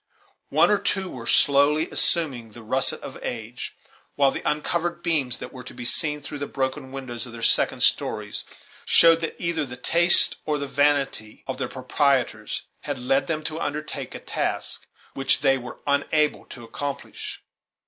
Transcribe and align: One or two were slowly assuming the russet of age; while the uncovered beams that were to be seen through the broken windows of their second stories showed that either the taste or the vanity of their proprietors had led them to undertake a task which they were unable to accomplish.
One 0.49 0.71
or 0.71 0.79
two 0.79 1.11
were 1.11 1.27
slowly 1.27 1.87
assuming 1.91 2.53
the 2.53 2.63
russet 2.63 2.99
of 3.01 3.19
age; 3.21 3.75
while 4.15 4.31
the 4.31 4.41
uncovered 4.49 5.03
beams 5.03 5.37
that 5.37 5.53
were 5.53 5.63
to 5.63 5.75
be 5.75 5.85
seen 5.85 6.21
through 6.21 6.39
the 6.39 6.47
broken 6.47 6.91
windows 6.91 7.27
of 7.27 7.33
their 7.33 7.43
second 7.43 7.83
stories 7.83 8.43
showed 8.83 9.21
that 9.21 9.35
either 9.37 9.63
the 9.63 9.77
taste 9.77 10.37
or 10.43 10.57
the 10.57 10.65
vanity 10.65 11.43
of 11.45 11.59
their 11.59 11.67
proprietors 11.69 12.63
had 12.79 12.97
led 12.97 13.27
them 13.27 13.43
to 13.43 13.61
undertake 13.61 14.15
a 14.15 14.19
task 14.19 14.87
which 15.13 15.41
they 15.41 15.55
were 15.55 15.77
unable 15.85 16.45
to 16.47 16.63
accomplish. 16.63 17.39